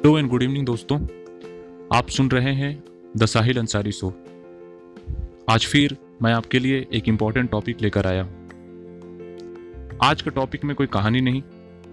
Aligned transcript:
Hello 0.00 0.18
and 0.18 0.28
good 0.28 0.42
evening 0.42 0.66
दोस्तों। 0.66 0.96
आप 1.96 2.08
सुन 2.08 2.30
रहे 2.30 2.52
हैं 2.54 2.82
द 3.16 3.26
साहिल 3.26 3.58
अंसारी 3.58 3.92
शो 3.92 4.08
आज 5.48 5.66
फिर 5.66 5.96
मैं 6.22 6.32
आपके 6.32 6.58
लिए 6.58 6.86
एक 6.92 7.08
इंपॉर्टेंट 7.08 7.50
टॉपिक 7.50 7.82
लेकर 7.82 8.06
आया 8.06 8.22
हूँ। 8.22 8.48
आज 10.02 10.22
के 10.22 10.30
टॉपिक 10.30 10.64
में 10.64 10.74
कोई 10.76 10.86
कहानी 10.86 11.20
नहीं, 11.20 11.42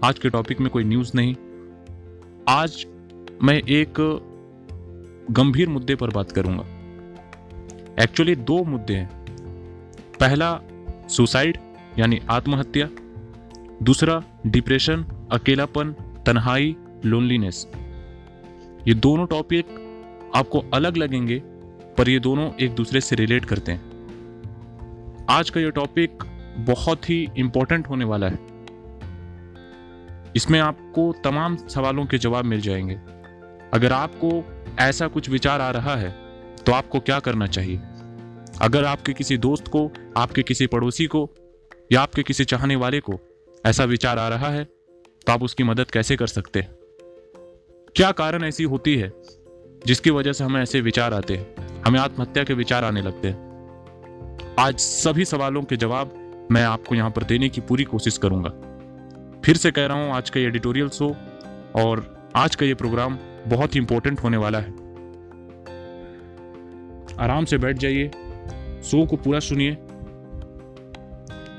आज 0.04 0.18
के 0.18 0.30
टॉपिक 0.30 0.60
में 0.60 0.70
कोई 0.70 0.84
न्यूज़ 0.84 1.10
नहीं। 1.14 1.34
आज 2.48 2.86
मैं 3.42 3.54
एक 3.54 4.00
गंभीर 5.30 5.68
मुद्दे 5.68 5.94
पर 5.94 6.10
बात 6.10 6.32
करूँगा। 6.32 6.64
एक्चुअली 8.02 8.34
दो 8.34 8.62
मुद्दे 8.64 8.94
हैं। 8.94 9.10
पहला 10.20 10.60
सुसाइड 11.08 11.58
यानी 11.98 12.20
आत्महत्या। 12.30 12.88
दूसरा 13.82 14.22
डिप्रेशन 14.46 15.04
अकेलापन, 15.32 15.92
तन्हाई 16.26 16.76
लोनलीनेस 17.04 17.66
ये 18.86 18.94
दोनों 18.94 19.26
टॉपिक 19.26 19.66
आपको 20.34 20.58
अलग 20.74 20.96
लगेंगे, 20.96 21.42
पर 21.98 22.08
ये 22.08 22.18
दोनों 22.18 22.50
एक 22.60 22.74
दूसरे 22.74 23.00
से 23.00 23.16
रिलेट 23.16 23.44
करते 23.44 23.72
हैं। 23.72 25.26
आज 25.30 25.50
का 25.50 25.60
ये 25.60 25.70
टॉपिक 25.70 26.24
बहुत 26.58 27.10
ही 27.10 27.28
इंपॉर्टेंट 27.38 27.88
होने 27.88 28.04
वाला 28.04 28.28
है। 28.28 28.38
इसमें 30.36 30.60
आपको 30.60 31.12
तमाम 31.24 31.56
सवालों 31.56 32.06
के 32.06 32.18
जवाब 32.18 32.44
मिल 32.44 32.60
जाएँगे। 32.60 32.94
अगर 33.74 33.92
आपको 33.92 34.44
ऐसा 34.78 35.08
कुछ 35.08 35.28
विचार 35.30 35.60
आ 35.60 35.70
रहा 35.70 35.96
है 35.96 36.10
तो 36.66 36.72
आपको 36.72 37.00
क्या 37.00 37.18
करना 37.20 37.46
चाहिए? 37.46 37.80
अगर 38.62 38.84
आपके 38.84 39.12
किसी 39.12 39.38
दोस्त 39.38 39.68
को, 39.68 39.90
आपके 40.16 40.42
किसी 40.42 40.66
पड़ोसी 40.66 41.06
को, 41.06 41.28
या 41.92 42.00
आपके 42.00 42.22
किसी 42.22 42.44
चाहने 42.44 42.76
वाले 42.76 43.00
को 43.00 43.20
ऐसा 43.66 43.84
विचार 43.84 44.18
आ 44.18 44.28
रहा 44.28 44.48
है 44.48 44.64
तो 44.64 45.32
आप 45.32 45.42
उसकी 45.42 45.64
मदद 45.64 45.90
कैसे 45.90 46.16
कर 46.16 46.26
सकते 46.26 46.60
हैं? 46.60 46.77
क्या 47.96 48.10
कारण 48.12 48.44
ऐसी 48.44 48.64
होती 48.64 48.94
है 48.96 49.12
जिसकी 49.86 50.10
वजह 50.10 50.32
से 50.32 50.44
हमें 50.44 50.60
ऐसे 50.62 50.80
विचार 50.80 51.14
आते 51.14 51.36
हैं? 51.36 51.82
हमें 51.86 51.98
आत्महत्या 52.00 52.44
के 52.44 52.54
विचार 52.54 52.84
आने 52.84 53.02
लगते 53.02 53.28
हैं। 53.28 54.56
आज 54.58 54.78
सभी 54.78 55.24
सवालों 55.24 55.62
के 55.62 55.76
जवाब 55.76 56.12
मैं 56.50 56.62
आपको 56.64 56.94
यहाँ 56.94 57.10
पर 57.10 57.22
देने 57.22 57.48
की 57.48 57.60
पूरी 57.60 57.84
कोशिश 57.84 58.18
करूँगा। 58.18 58.50
फिर 59.44 59.56
से 59.56 59.70
कह 59.70 59.86
रहा 59.86 60.04
हूँ, 60.04 60.12
आज 60.12 60.30
का 60.30 60.40
ये 60.40 60.46
एडिटोरियल 60.46 60.88
शो 60.88 61.08
और 61.76 62.30
आज 62.36 62.56
का 62.56 62.66
ये 62.66 62.74
प्रोग्राम 62.74 63.18
बहुत 63.46 63.74
ही 63.74 63.80
इंपॉर्टेंट 63.80 64.20
होने 64.20 64.36
वाला 64.36 64.58
है। 64.58 64.72
आराम 67.20 67.44
से 67.44 67.58
बैठ 67.58 67.78
जाइए 67.78 68.10
शो 68.84 69.04
को 69.06 69.16
पूरा 69.16 69.40
सुनिए 69.40 69.74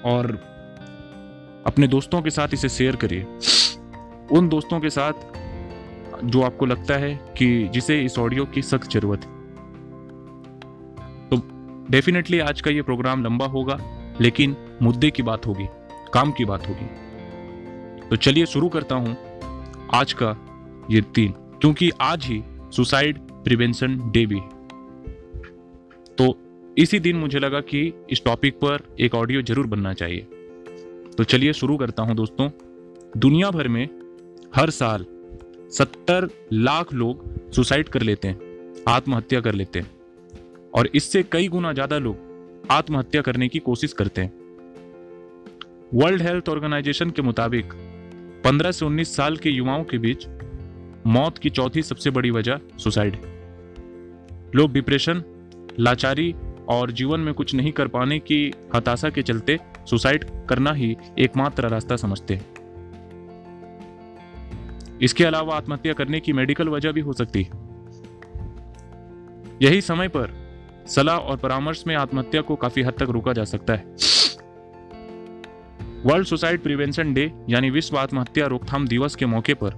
और 0.06 0.32
अपने 1.68 1.88
दोस्तों 1.88 2.22
के 2.22 2.30
साथ 2.30 2.54
इसे 2.54 2.70
शेयर 2.70 2.96
करिए। 2.96 3.24
उन 4.32 4.50
दोस्तों 4.50 4.80
के 4.80 4.90
साथ 4.90 5.14
जो 6.24 6.42
आपको 6.42 6.66
लगता 6.66 6.94
है 6.94 7.14
कि 7.38 7.68
जिसे 7.68 8.02
इस 8.02 8.18
ऑडियो 8.20 8.46
की 8.46 8.62
सख्त 8.62 8.92
ज़रूरत 8.92 9.26
है। 9.26 9.38
तो 11.30 11.42
डेफिनेटली 11.92 12.40
आज 12.40 12.62
का 12.62 12.72
ये 12.72 12.82
प्रोग्राम 12.82 13.24
लंबा 13.24 13.46
होगा, 13.46 13.78
लेकिन 14.22 14.56
मुद्दे 14.82 15.10
की 15.12 15.24
बात 15.24 15.46
होगी, 15.48 15.68
काम 16.14 16.32
की 16.32 16.46
बात 16.46 16.68
होगी। 16.68 18.08
तो 18.10 18.16
चलिए 18.16 18.46
शुरू 18.46 18.70
करता 18.70 18.96
हूँ 18.96 19.18
आज 19.94 20.14
का 20.14 20.36
ये 20.92 21.02
तीन 21.16 21.34
क्योंकि 21.62 21.92
आज 22.02 22.26
ही 22.26 22.44
सुसाइड 22.72 23.20
प्रिवेंशन 23.44 23.98
डे 24.12 24.26
भी 24.26 24.40
है। 24.40 24.50
तो 26.18 26.36
इसी 26.78 27.00
दिन 27.00 27.16
मुझे 27.16 27.40
लगा 27.40 27.60
कि 27.62 27.82
इस 28.10 28.24
टॉपिक 28.26 28.56
पर 28.56 28.84
एक 29.00 29.16
ऑडियो 29.16 29.42
ज़रूर 29.42 29.68
बनना 29.68 29.94
चाहिए। 29.94 30.28
तो 31.18 31.24
चलिए 31.24 31.54
शुरू 31.54 31.78
करता 31.78 32.04
हूँ 32.04 32.16
दोस्तों। 32.16 32.50
दुनिया 33.18 33.50
भर 33.52 33.68
में 33.68 33.88
हर 34.56 34.70
साल 34.70 35.06
सत्तर 35.72 36.30
लाख 36.54 36.94
लोग 36.94 37.52
सुसाइड 37.52 37.90
कर 37.90 38.02
लेते 38.02 38.28
हैं, 38.28 38.40
आत्महत्या 38.88 39.42
कर 39.42 39.54
लेते 39.54 39.80
हैं। 39.80 39.90
और 40.76 40.90
इससे 40.96 41.24
कई 41.24 41.48
गुना 41.48 41.74
ज़्यादा 41.74 41.98
लोग 41.98 42.68
आत्महत्या 42.72 43.22
करने 43.22 43.48
की 43.48 43.60
कोशिश 43.60 43.94
करते 43.94 44.22
हैं। 44.22 44.34
वर्ल्ड 45.94 46.22
हेल्थ 46.22 46.50
ऑर्गेनाइजेशन 46.50 47.10
के 47.10 47.22
मुताबिक 47.22 47.74
15 48.44 48.72
से 48.72 48.86
19 48.86 49.16
साल 49.16 49.38
के 49.38 49.50
युवाओं 49.50 49.84
के 49.84 49.98
बीच 49.98 50.28
मौत 51.08 51.38
की 51.38 51.50
चौथी 51.50 51.82
सबसे 51.82 52.10
बड़ी 52.10 52.32
वजह 52.32 52.60
सुसाइड 52.78 53.16
है। 53.16 53.38
लोग 54.56 54.74
डिप्रेशन, 54.74 55.24
लाचारी 55.80 56.36
और 56.70 56.92
जीवन 56.92 57.20
में 57.20 57.34
कुछ 57.34 57.54
नहीं 57.56 57.72
कर 57.72 57.88
पाने 57.88 58.20
की 58.20 58.54
हताशा 58.76 59.10
के 59.10 59.22
चलते 59.22 59.60
सुसाइड 59.90 60.26
करना 60.50 60.72
ही 60.72 60.96
एकमात्र 61.20 61.70
रास्ता 61.70 61.96
समझते 61.96 62.34
हैं। 62.34 62.59
इसके 65.02 65.26
अलावा 65.26 65.56
आत्महत्या 65.56 65.94
करने 65.94 66.20
की 66.20 66.34
मेडिकल 66.34 66.70
वजह 66.70 66.92
भी 66.92 67.02
हो 67.02 67.14
सकती 67.14 67.44
है। 67.44 67.50
यही 69.62 69.82
समय 69.82 70.08
पर 70.08 70.34
सलाह 70.88 71.18
और 71.18 71.38
परामर्श 71.38 71.84
में 71.88 71.96
आत्महत्या 71.96 72.42
को 72.42 72.56
काफ़ी 72.56 72.82
हद 72.82 72.94
तक 72.94 73.10
रोका 73.10 73.34
जा 73.34 73.44
सकता 73.44 73.74
है। 73.74 73.86
वर्ल्ड 76.06 76.28
सुसाइड 76.28 76.64
प्रिवेंशन 76.64 77.14
डे 77.14 77.34
यानी 77.50 77.70
विश्व 77.70 77.98
आत्महत्या 77.98 78.48
रोकथाम 78.48 78.88
दिवस 78.88 79.16
के 79.16 79.26
मौके 79.26 79.54
पर 79.54 79.72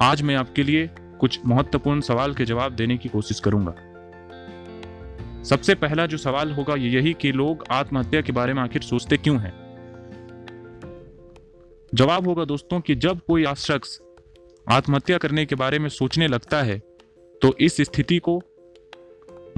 आज 0.00 0.22
मैं 0.22 0.36
आपके 0.36 0.62
लिए 0.62 0.90
कुछ 1.20 1.40
महत्वपूर्ण 1.46 2.00
सवाल 2.00 2.34
के 2.34 2.44
जवाब 2.44 2.72
देने 2.72 2.96
की 2.96 3.08
कोशिश 3.08 3.40
करूँगा। 3.40 3.74
सबसे 5.42 5.74
पहला 5.74 6.06
जो 6.06 6.16
सवाल 6.16 6.52
होगा 6.52 6.74
यही 6.74 7.12
कि 7.12 7.32
लोग 7.32 7.64
आत्महत्या 7.70 8.20
के 8.20 8.32
बारे 8.32 8.54
में 8.54 8.62
आखिर 8.62 8.82
सोचते 8.82 9.16
क्यों 9.16 9.40
हैं? 9.40 9.69
जवाब 11.94 12.28
होगा 12.28 12.44
दोस्तों 12.44 12.80
कि 12.80 12.94
जब 12.94 13.20
कोई 13.26 13.44
शख्स 13.56 14.00
आत्महत्या 14.70 15.18
करने 15.18 15.44
के 15.46 15.54
बारे 15.54 15.78
में 15.78 15.88
सोचने 15.88 16.28
लगता 16.28 16.62
है 16.62 16.78
तो 17.42 17.54
इस 17.60 17.76
स्थिति 17.80 18.18
को 18.18 18.42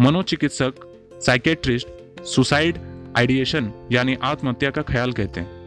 मनोचिकित्सक 0.00 0.74
साइकेट्रिस्ट 1.22 1.88
सुसाइड 2.24 2.78
आइडिएशन 3.16 3.72
यानी 3.92 4.16
आत्महत्या 4.22 4.70
का 4.70 4.82
ख्याल 4.82 5.12
कहते 5.12 5.40
हैं। 5.40 5.60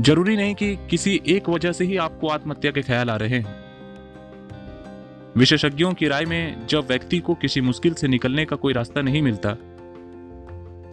ज़रूरी 0.00 0.36
नहीं 0.36 0.54
कि 0.54 0.76
किसी 0.90 1.20
एक 1.26 1.48
वजह 1.48 1.72
से 1.72 1.84
ही 1.84 1.96
आपको 1.96 2.28
आत्महत्या 2.28 2.70
के 2.70 2.82
ख्याल 2.82 3.10
आ 3.10 3.16
रहे 3.16 3.38
हैं। 3.38 3.56
विशेषज्ञों 5.36 5.92
की 5.94 6.08
राय 6.08 6.24
में, 6.24 6.66
जब 6.66 6.86
व्यक्ति 6.86 7.18
को 7.18 7.34
किसी 7.34 7.60
मुश्किल 7.60 7.94
से 7.94 8.08
निकलने 8.08 8.44
का 8.44 8.56
कोई 8.56 8.72
रास्ता 8.72 9.02
नहीं 9.02 9.22
मिलता, 9.22 9.56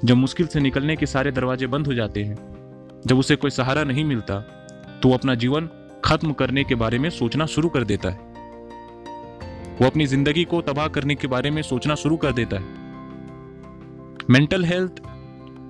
जब 0.04 0.16
मुश्किल 0.16 0.48
से 0.48 0.60
निकलने 0.60 0.96
के 0.96 1.06
सारे 1.06 1.32
दरवाजे 1.32 1.68
बंद 1.68 1.88
हो 1.88 1.94
जाते 1.94 2.24
हैं 2.24 2.55
जब 3.06 3.20
उसे 3.20 3.36
कोई 3.36 3.52
सहारा 3.52 3.84
नहीं 3.84 4.06
मिलता 4.06 4.40
तो 5.04 5.10
वो 5.10 5.16
अपना 5.16 5.36
जीवन 5.36 5.70
खत्म 6.06 6.34
करने 6.34 6.64
के 6.64 6.76
बारे 6.76 7.00
में 7.00 7.10
सोचना 7.10 7.46
शुरू 7.46 7.70
कर 7.70 7.84
देता 7.84 8.10
है। 8.10 8.34
वो 9.82 9.86
अपनी 9.86 10.06
ज़िंदगी 10.08 10.44
को 10.44 10.62
तबाह 10.62 10.88
करने 10.88 11.16
के 11.16 11.28
बारे 11.28 11.52
में 11.52 11.62
सोचना 11.62 11.96
शुरू 11.96 12.18
कर 12.18 12.32
देता 12.32 12.58
है। 12.58 12.64
मेंटल 14.30 14.66
हेल्थ 14.66 15.02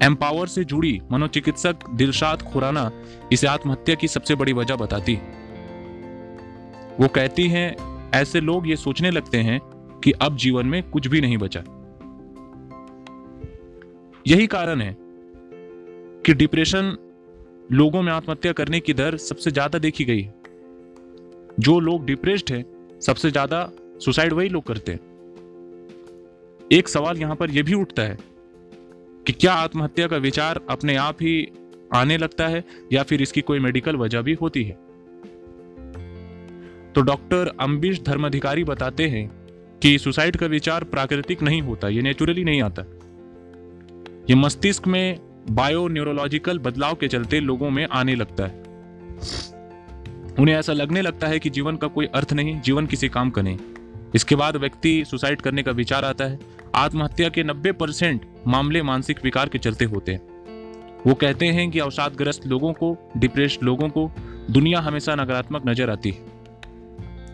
एम्पावर 0.03 0.47
से 0.47 0.63
जुड़ी 0.63 0.99
मनोचिकित्सक 1.11 1.89
दिलशाद 1.93 2.41
खुराना 2.43 2.91
इसे 3.33 3.47
आत्महत्या 3.47 3.95
की 3.95 4.07
सबसे 4.07 4.35
बड़ी 4.35 4.53
वजह 4.53 4.75
बताती 4.75 5.15
वो 6.99 7.07
कहती 7.07 7.47
हैं, 7.47 7.75
ऐसे 8.13 8.41
लोग 8.41 8.67
ये 8.69 8.75
सोचने 8.75 9.11
लगते 9.11 9.37
हैं 9.37 9.59
कि 10.03 10.11
अब 10.11 10.35
जीवन 10.37 10.65
में 10.65 10.81
कुछ 10.83 11.07
भी 11.07 11.21
नहीं 11.21 11.37
बचा। 11.37 11.63
यही 14.25 14.47
कारण 14.47 14.81
है 14.81 14.95
कि 16.25 16.33
डिप्रेशन 16.33 16.95
लोगों 17.69 18.01
में 18.01 18.11
आत्महत्या 18.13 18.51
करने 18.51 18.79
की 18.79 18.93
दर 18.93 19.17
सबसे 19.17 19.51
ज़्यादा 19.51 19.79
देखी 19.79 20.05
गई 20.05 20.21
है। 20.21 20.33
जो 21.59 21.79
लोग 21.79 22.05
डिप्रेस्ड 22.05 22.51
हैं, 22.51 22.65
सबसे 23.01 23.31
ज़्यादा 23.31 23.69
सुसाइड 23.99 24.33
वही 24.33 24.49
लोग 24.49 24.63
करते 24.63 24.91
हैं। 24.91 24.99
एक 26.71 26.87
सवाल 26.87 27.17
यहाँ 27.17 27.35
पर 27.35 27.51
यह 27.51 27.63
भी 27.63 27.73
उठता 27.73 28.03
है 28.03 28.17
कि 29.25 29.33
क्या 29.33 29.53
आत्महत्या 29.53 30.07
का 30.07 30.17
विचार 30.17 30.61
अपने 30.69 30.95
आप 30.95 31.21
ही 31.21 31.47
आने 31.95 32.17
लगता 32.17 32.47
है 32.47 32.63
या 32.93 33.03
फिर 33.03 33.21
इसकी 33.21 33.41
कोई 33.41 33.59
मेडिकल 33.59 33.95
वजह 33.95 34.21
भी 34.21 34.33
होती 34.33 34.63
है? 34.63 34.77
तो 36.93 37.01
डॉक्टर 37.01 37.51
अम्बिश 37.59 38.01
धर्माधिकारी 38.01 38.63
बताते 38.63 39.07
हैं 39.07 39.27
कि 39.81 39.97
सुसाइड 39.99 40.37
का 40.37 40.45
विचार 40.45 40.83
प्राकृतिक 40.83 41.41
नहीं 41.43 41.61
होता, 41.61 41.89
ये 41.89 42.01
नेचुरली 42.01 42.43
नहीं 42.43 42.61
आता। 42.61 42.81
ये 44.29 44.35
मस्तिष्क 44.35 44.87
में 44.87 45.19
बायो 45.49 45.87
न्यूरोलॉजिकल 45.87 46.59
बदलाव 46.59 46.95
के 46.95 47.07
चलते 47.07 47.39
लोगों 47.39 47.69
में 47.69 47.87
आने 47.91 48.15
लगता 48.15 48.45
है। 48.45 48.63
उन्हें 50.39 50.55
ऐसा 50.55 50.73
लगने 50.73 51.01
लगता 51.01 51.27
है 51.27 51.39
कि 51.39 51.49
जीवन 51.49 51.75
का 51.75 51.87
कोई 51.87 52.05
अर्थ 52.05 52.33
नहीं, 52.33 52.61
जीवन 52.61 52.85
किसी 52.85 53.09
काम 53.09 53.29
का 53.29 53.41
नहीं। 53.41 53.57
इसके 54.15 54.35
बाद 54.35 54.55
व्यक्ति 54.55 55.05
सुसाइड 55.05 55.41
करने 55.41 55.63
का 55.63 55.71
विचार 55.71 56.05
आता 56.05 56.25
है। 56.25 56.39
आत्महत्या 56.75 57.29
के 57.29 57.43
90 57.43 57.71
परसेंट 57.71 58.25
मामले 58.47 58.81
मानसिक 58.81 59.23
विकार 59.23 59.49
के 59.49 59.57
चलते 59.57 59.85
होते 59.85 60.11
हैं। 60.11 60.21
वो 61.07 61.13
कहते 61.13 61.45
हैं 61.45 61.71
कि 61.71 61.79
अवसादग्रस्त 61.79 62.47
लोगों 62.47 62.73
को, 62.73 62.97
डिप्रेस्ड 63.17 63.63
लोगों 63.63 63.89
को 63.89 64.11
दुनिया 64.51 64.79
हमेशा 64.79 65.15
नकारात्मक 65.15 65.67
नज़र 65.67 65.89
आती 65.89 66.11
है। 66.11 66.17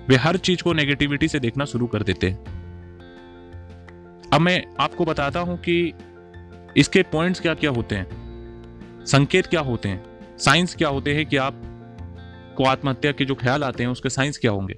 वे 0.08 0.16
हर 0.16 0.38
चीज़ 0.38 0.64
को 0.64 0.74
नेगेटिविटी 0.74 1.28
से 1.28 1.40
देखना 1.40 1.66
शुरू 1.66 1.88
कर 1.88 2.04
देते 2.04 2.30
हैं। 2.30 2.62
अब 4.34 4.42
मैं 4.42 4.64
आपको 4.80 5.06
बताता 5.06 5.40
हूँ 5.40 5.58
कि 5.58 5.94
इसके 6.78 7.04
पॉइंट्स 7.04 7.40
क्या 7.40 7.54
क्या 7.54 7.70
होते 7.70 7.96
हैं? 7.96 8.22
संकेत 9.06 9.46
क्या 9.46 9.62
होते 9.62 9.90
हैं? 9.90 10.12
साइंस 10.38 10.76
क्या 10.76 10.90
होते 10.90 11.14
हैं 11.14 11.26
कि 11.26 11.38
आप 11.38 11.62
को 12.58 12.64
आत्महत्या 12.64 13.12
के 13.12 13.26
जो 13.26 13.36
ख्याल 13.36 13.64
आते 13.64 13.84
हैं, 13.84 13.90
उसके 13.90 14.10
साइंस 14.10 14.38
क्या 14.38 14.52
होंगे? 14.52 14.74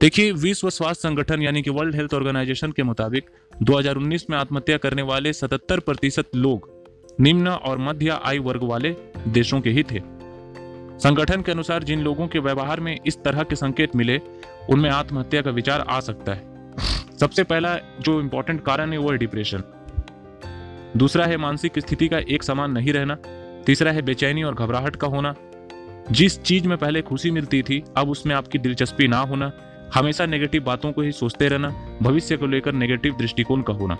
देखिए, 0.00 0.32
विश्व 0.32 0.70
स्वास्थ्य 0.70 1.08
संगठन 1.08 1.42
यानी 1.42 1.62
कि 1.62 1.70
वर्ल्ड 1.70 1.94
हेल्थ 1.94 2.14
ऑर्गेनाइजेशन 2.14 2.72
के 2.72 2.82
मुताबिक 2.82 3.30
2019 3.62 4.30
में 4.30 4.38
आत्महत्या 4.38 4.76
करने 4.76 5.02
वाले 5.02 5.32
77 5.32 5.78
प्रतिशत 5.78 6.24
लोग 6.36 6.70
निम्न 7.20 7.48
और 7.48 7.78
मध्य 7.78 8.10
आयु 8.24 8.42
वर्ग 8.42 8.62
वाले 8.62 8.96
देशों 9.28 9.60
के 9.60 9.70
ही 9.70 9.82
थे। 9.82 10.02
संगठन 10.98 11.42
के 11.42 11.52
अनुसार 11.52 11.82
जिन 11.82 12.00
लोगों 12.00 12.28
के 12.28 12.38
व्यवहार 12.38 12.80
में 12.80 12.98
इस 13.06 13.22
तरह 13.22 13.42
के 13.42 13.56
संकेत 13.56 13.96
मिले, 13.96 14.20
उनमें 14.70 14.90
आत्महत्या 14.90 15.42
का 15.42 15.50
विचार 15.50 15.80
आ 15.80 16.00
सकता 16.00 16.34
है। 16.34 16.42
सबसे 17.20 17.44
पहला 17.44 17.76
जो 17.76 18.20
इंपॉर्टेंट 18.20 18.64
कारण 18.64 18.92
है, 18.92 18.98
वो 18.98 19.10
है 19.10 19.18
डिप्रेशन 19.18 19.62
दूसरा 20.96 21.26
है 21.26 21.36
मानसिक 21.36 21.78
स्थिति 21.78 22.08
का 22.08 22.18
एक 22.18 22.42
समान 22.42 22.72
नहीं 22.72 22.92
रहना, 22.92 23.14
तीसरा 23.66 23.92
है 23.92 24.02
बेचैनी 24.02 24.42
और 24.42 24.54
घबराहट 24.54 24.96
का 24.96 25.06
होना। 25.06 25.34
जिस 26.10 26.42
चीज़ 26.42 26.68
में 26.68 26.78
पहले 26.78 27.02
खुशी 27.02 27.30
मिलती 27.30 27.62
थी, 27.62 27.84
अब 27.96 28.10
उसमें 28.10 28.34
आपकी 28.34 28.58
दिलचस्पी 28.58 29.08
ना 29.08 29.18
होना, 29.18 29.52
हमेशा 29.94 30.26
नेगेटिव 30.26 30.62
बातों 30.62 30.92
को 30.92 31.02
ही 31.02 31.12
सोचते 31.12 31.48
रहना, 31.48 31.98
भविष्य 32.02 32.36
को 32.36 32.46
लेकर 32.46 32.72
नेगेटिव 32.72 33.16
दृष्टिकोण 33.18 33.62
का 33.62 33.72
होना। 33.72 33.98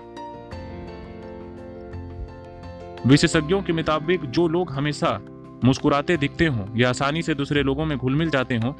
विशेषज्ञों 3.05 3.61
के 3.61 3.73
मुताबिक 3.73 4.25
जो 4.25 4.47
लोग 4.47 4.71
हमेशा 4.71 5.21
मुस्कुराते 5.63 6.17
दिखते 6.17 6.45
हों 6.45 6.77
या 6.77 6.89
आसानी 6.89 7.21
से 7.21 7.35
दूसरे 7.35 7.63
लोगों 7.63 7.85
में 7.85 7.97
घुल 7.97 8.15
मिल 8.15 8.29
जाते 8.29 8.55
हों, 8.55 8.73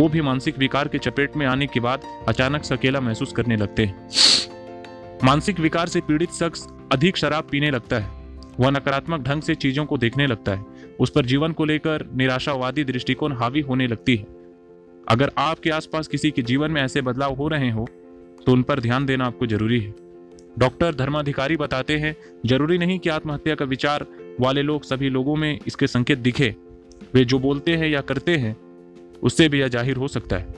वो 0.00 0.08
भी 0.08 0.20
मानसिक 0.20 0.58
विकार 0.58 0.88
के 0.88 0.98
चपेट 0.98 1.36
में 1.36 1.46
आने 1.46 1.66
के 1.66 1.80
बाद 1.80 2.00
अचानक 2.28 2.64
सकेला 2.64 3.00
महसूस 3.00 3.32
करने 3.32 3.56
लगते 3.56 3.86
हैं। 3.86 4.08
मानसिक 5.24 5.60
विकार 5.60 5.88
से 5.88 6.00
पीड़ित 6.00 6.30
शख्स 6.30 6.66
अधिक 6.92 7.16
शराब 7.16 7.48
पीने 7.50 7.70
लगता 7.70 7.98
है। 7.98 8.14
वह 8.60 8.70
नकारात्मक 8.70 9.20
ढंग 9.20 9.42
से 9.42 9.54
चीज़ों 9.54 9.84
को 9.86 9.96
देखने 9.98 10.26
लगता 10.26 10.54
है। 10.54 10.64
उस 11.00 11.10
पर 11.10 11.24
जीवन 11.24 11.52
को 11.52 11.64
लेकर 11.64 12.06
निराशावादी 12.16 12.84
दृष्टिकोण 12.84 13.32
हावी 13.32 13.60
होने 13.60 13.86
लगती 13.86 14.16
है। 14.16 14.26
अगर 15.08 15.30
आपके 15.38 15.70
आसपास 15.70 16.08
किसी 16.08 16.30
के 16.30 16.42
जीवन 16.42 16.70
में 16.70 16.80
ऐसे 16.82 17.02
बदलाव 17.02 17.34
हो 17.34 17.48
रहे 17.48 17.70
हो 17.70 17.86
तो 18.46 18.52
उन 18.52 18.62
पर 18.62 18.80
ध्यान 18.80 19.06
देना 19.06 19.24
आपको 19.24 19.46
ज़रूरी 19.46 19.78
है। 19.80 19.94
डॉक्टर 20.58 20.94
धर्माधिकारी 20.94 21.56
बताते 21.56 21.96
हैं, 21.96 22.14
ज़रूरी 22.46 22.78
नहीं 22.78 22.98
कि 22.98 23.08
आत्महत्या 23.08 23.54
का 23.54 23.64
विचार 23.64 24.06
वाले 24.40 24.62
लोग 24.62 24.84
सभी 24.84 25.08
लोगों 25.10 25.34
में 25.36 25.58
इसके 25.66 25.86
संकेत 25.86 26.18
दिखे। 26.18 26.54
वे 27.14 27.24
जो 27.24 27.38
बोलते 27.38 27.74
हैं 27.76 27.88
या 27.88 28.00
करते 28.00 28.36
हैं, 28.36 28.56
उससे 29.22 29.48
भी 29.48 29.60
यह 29.60 29.68
ज़ाहिर 29.68 29.96
हो 29.96 30.08
सकता 30.08 30.36
है। 30.36 30.54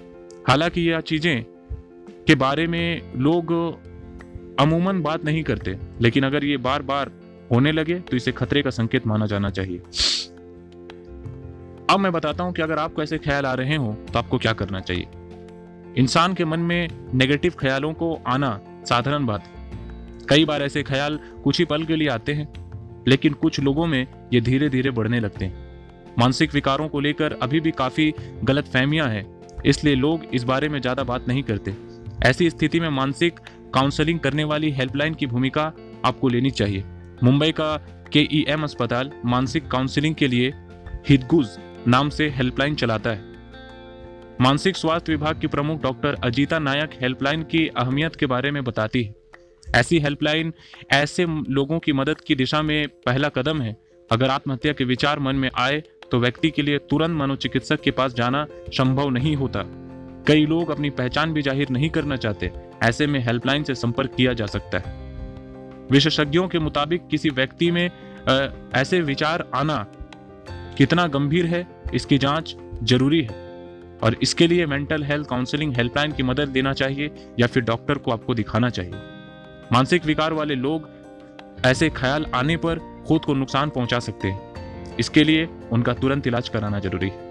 हालाँकि 0.49 0.81
यह 0.83 1.01
चीज़ें 1.03 1.45
के 2.27 2.35
बारे 2.35 2.67
में 2.67 3.13
लोग 3.17 3.53
अमूमन 4.59 5.01
बात 5.03 5.25
नहीं 5.25 5.43
करते, 5.43 5.77
लेकिन 6.01 6.25
अगर 6.25 6.45
ये 6.45 6.57
बार 6.59 6.83
बार 6.83 7.11
होने 7.53 7.73
लगे 7.73 7.99
तो 8.01 8.17
इसे 8.17 8.33
खतरे 8.33 8.63
का 8.63 8.71
संकेत 8.71 9.07
माना 9.07 9.27
जाना 9.27 9.51
चाहिए। 9.51 9.79
अब 11.91 12.01
मैं 12.01 12.13
बताता 12.13 12.45
हूँ 12.45 12.53
कि 12.53 12.63
अगर 12.63 12.79
आपको 12.79 13.03
ऐसे 13.03 13.19
ख्याल 13.19 13.47
आ 13.47 13.53
रहे 13.55 13.77
हो 13.77 13.93
तो 14.13 14.19
आपको 14.19 14.39
क्या 14.39 14.53
करना 14.55 14.81
चाहिए? 14.81 15.07
इंसान 15.97 16.35
के 16.35 16.45
मन 16.45 16.61
में 16.61 16.89
नेगेटिव 17.15 17.53
ख्यालों 17.59 17.93
को 17.95 18.13
आना 18.27 18.61
साधारण 18.85 19.27
बात 19.27 19.43
है। 19.43 20.27
कई 20.29 20.45
बार 20.45 20.63
ऐसे 20.63 20.83
ख्याल 20.83 21.19
कुछ 21.45 21.59
ही 21.59 21.65
पल 21.65 21.85
के 21.85 21.97
लिए 21.97 22.09
आते 22.09 22.33
हैं, 22.35 22.49
लेकिन 23.09 23.33
कुछ 23.35 23.61
लोगों 23.61 23.87
में 23.87 24.07
ये 24.33 24.41
धीरे 24.41 24.69
धीरे 24.69 24.91
बढ़ने 24.91 25.21
लगते 25.21 25.45
हैं। 25.45 25.67
मानसिक 26.19 26.55
विकारों 26.55 26.89
को 26.89 27.01
लेकर 27.01 27.33
अभी 27.43 27.61
भी 27.61 27.71
काफ़ी 27.73 28.13
गलत 28.45 28.67
फहमियाँ 28.67 29.09
हैं, 29.09 29.25
इसलिए 29.67 29.95
लोग 29.97 30.25
इस 30.27 30.45
बारे 30.45 30.69
में 30.69 30.81
ज़्यादा 30.81 31.03
बात 31.05 31.29
नहीं 31.29 31.43
करते। 31.43 31.75
ऐसी 32.27 32.51
स्थिति 32.51 32.81
में 32.81 32.89
मानसिक 32.91 33.41
काउंसलिंग 33.75 34.21
करने 34.21 34.45
वाली 34.45 34.71
हेल्पलाइन 34.71 35.15
की 35.15 35.27
भूमिका 35.27 35.73
आपको 36.05 36.29
लेनी 36.29 36.51
चाहिए। 36.51 36.85
मुंबई 37.23 37.53
का 37.53 37.77
के 38.13 38.27
ई 38.33 38.45
एम 38.49 38.63
अस्पताल 38.63 39.11
मानसिक 39.25 39.67
काउंसलिंग 39.69 40.15
के 40.15 40.29
लिए 40.29 40.53
हिदगुज 41.09 41.59
नाम 41.89 42.09
से 42.09 42.29
हेल्पलाइन 42.29 42.75
चलाता 42.75 43.11
है। 43.11 43.27
मानसिक 44.41 44.77
स्वास्थ्य 44.77 45.13
विभाग 45.13 45.41
की 45.41 45.47
प्रमुख 45.47 45.83
डॉक्टर 45.83 46.17
अजीता 46.25 46.59
नायक 46.59 46.91
हेल्पलाइन 47.01 47.43
की 47.43 47.67
अहमियत 47.69 48.17
के 48.17 48.27
बारे 48.27 48.51
में 48.51 48.63
बताती 48.65 49.03
है। 49.03 49.15
ऐसी 49.75 49.99
हेल्पलाइन 49.99 50.53
ऐसे 50.93 51.27
लोगों 51.51 51.79
की 51.79 51.93
मदद 51.93 52.21
की 52.21 52.35
दिशा 52.35 52.63
में 52.63 52.89
पहला 53.07 53.29
कदम 53.29 53.61
है। 53.61 53.77
अगर 54.11 54.29
आत्महत्या 54.29 54.73
के 54.73 54.85
विचार 54.85 55.19
मन 55.19 55.37
में 55.37 55.51
आए 55.57 55.83
तो 56.11 56.19
व्यक्ति 56.19 56.51
के 56.51 56.63
लिए 56.63 56.79
तुरंत 56.91 57.19
मनोचिकित्सक 57.19 57.81
के 57.81 57.91
पास 57.91 58.15
जाना 58.15 58.47
संभव 58.73 59.11
नहीं 59.11 59.35
होता। 59.37 59.63
कई 60.29 60.47
लोग 60.47 60.71
अपनी 60.71 60.91
पहचान 60.91 61.33
भी 61.33 61.43
ज़ाहिर 61.43 61.69
नहीं 61.71 61.89
करना 61.91 62.17
चाहते। 62.17 62.51
ऐसे 62.83 63.07
में 63.07 63.21
हेल्पलाइन 63.21 63.63
से 63.65 63.75
संपर्क 63.75 64.15
किया 64.15 64.33
जा 64.33 64.47
सकता 64.47 64.79
है। 64.79 64.93
विशेषज्ञों 65.91 66.47
के 66.49 66.59
मुताबिक 66.59 67.07
किसी 67.09 67.31
व्यक्ति 67.31 67.71
में 67.71 67.91
आ, 68.29 68.49
ऐसे 68.75 69.01
विचार 69.01 69.45
आना 69.55 69.77
कितना 70.79 71.07
गंभीर 71.07 71.47
है 71.47 71.67
इसकी 71.95 72.19
जाँच 72.19 72.55
ज़रूरी 72.83 73.21
है। 73.23 73.47
और 74.03 74.17
इसके 74.23 74.47
लिए 74.47 74.67
मेंटल 74.67 75.05
हेल्थ 75.05 75.29
काउंसलिंग 75.29 75.73
हेल्पलाइन 75.77 76.13
की 76.13 76.23
मदद 76.23 76.53
लेना 76.57 76.73
चाहिए 76.73 77.11
या 77.41 77.47
फिर 77.47 77.63
डॉक्टर 77.63 77.99
को 77.99 78.11
आपको 78.11 78.35
दिखाना 78.35 78.71
चाहिए। 78.71 78.93
मानसिक 79.73 80.05
विकार 80.05 80.33
वाले 80.33 80.55
लोग 80.55 80.89
ऐसे 81.67 81.89
ख्याल 81.91 82.27
आने 82.35 82.57
पर 82.57 82.79
खुद 83.09 83.25
को 83.25 83.35
नुकसान 83.35 83.71
पहुँचा 83.71 83.99
सकते 83.99 84.29
हैं। 84.29 84.97
इसके 84.97 85.25
लिए 85.25 85.49
उनका 85.73 85.95
तुरंत 85.95 86.27
इलाज 86.27 86.49
कराना 86.49 86.79
ज़रूरी 86.79 87.09
है। 87.09 87.28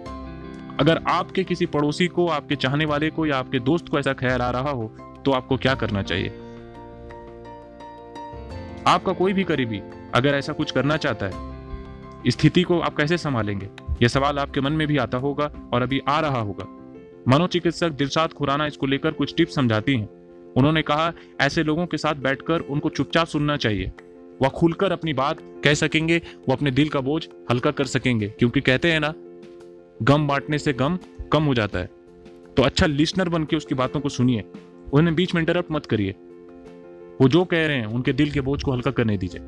अगर 0.80 1.02
आपके 1.08 1.44
किसी 1.44 1.66
पड़ोसी 1.66 2.08
को, 2.08 2.28
आपके 2.28 2.56
चाहने 2.56 2.86
वाले 2.86 3.10
को 3.10 3.26
या 3.26 3.38
आपके 3.38 3.60
दोस्त 3.60 3.90
को 3.90 4.00
ऐसा 4.00 4.14
ख्याल 4.14 4.42
आ 4.42 4.50
रहा 4.50 4.72
हो 4.72 4.92
तो 5.26 5.32
आपको 5.32 5.58
क्या 5.58 5.74
करना 5.76 6.02
चाहिए? 6.04 6.30
आपका 8.88 9.14
कोई 9.14 9.34
भी 9.34 9.44
करीबी 9.44 9.82
अगर 10.16 10.36
ऐसा 10.36 10.54
कुछ 10.54 10.72
करना 10.72 10.98
चाहता 10.98 11.26
है 11.26 11.46
स्थिति 12.28 12.64
को 12.64 12.80
आप 12.80 12.96
कैसे 12.96 13.18
संभालेंगे? 13.18 13.70
यह 14.02 14.08
सवाल 14.08 14.40
आपके 14.40 14.62
मन 14.62 14.74
में 14.74 14.88
भी 14.88 14.98
आता 14.98 15.18
होगा 15.18 15.52
और 15.74 15.82
अभी 15.82 16.02
आ 16.08 16.20
रहा 16.20 16.40
होगा। 16.40 16.66
मनोचिकित्सक 17.28 17.90
दिलशाद 17.90 18.34
खुराना 18.34 18.66
इसको 18.66 18.86
लेकर 18.86 19.12
कुछ 19.12 19.34
टिप्स 19.36 19.56
समझाती 19.56 19.96
हैं। 19.96 20.08
उन्होंने 20.54 20.82
कहा, 20.82 21.12
ऐसे 21.42 21.64
लोगों 21.64 21.86
के 21.86 21.98
साथ 21.98 22.16
बैठकर 22.16 22.60
उनको 22.60 22.90
चुपचाप 22.90 23.28
सुनना 23.28 23.58
चाहिए। 23.58 23.92
वह 24.42 24.50
खुलकर 24.50 24.92
अपनी 24.92 25.14
बात 25.14 25.38
कह 25.64 25.74
सकेंगे, 25.74 26.18
वो 26.18 26.54
अपने 26.54 26.72
दिल 26.72 26.90
का 26.90 27.00
बोझ 27.00 27.28
हल्का 27.52 27.72
कर 27.72 27.86
सकेंगे, 27.86 28.28
क्योंकि 28.30 28.62
कहते 28.62 28.92
हैं 28.92 29.00
ना 29.00 29.14
गम 30.02 30.28
बांटने 30.28 30.58
से 30.58 30.74
गम 30.74 31.00
कम 31.32 31.44
हो 31.44 31.54
जाता 31.54 31.80
है। 31.80 31.90
तो 32.58 32.64
अच्छा 32.64 32.86
लिसनर 32.86 33.30
बन 33.30 33.44
के 33.44 33.56
उसकी 33.56 33.76
बातों 33.76 34.00
को 34.00 34.10
सुनिए। 34.10 34.44
उन्हें 34.94 35.16
बीच 35.16 35.36
में 35.36 35.42
इंटरप्ट 35.42 35.72
मत 35.72 35.86
करिए। 35.86 36.12
वो 37.22 37.28
जो 37.28 37.46
कह 37.46 37.68
रहे 37.68 37.78
हैं, 37.78 37.86
उनके 37.86 38.14
दिल 38.14 38.32
के 38.32 38.42
बोझ 38.42 38.64
को 38.64 38.72
हल्का 38.72 38.92
करने 38.92 39.18
दीजिए। 39.18 39.42